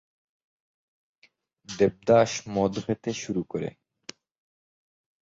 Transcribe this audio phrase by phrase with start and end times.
[1.69, 3.69] দেবদাস মদ খেতে শুরু করে।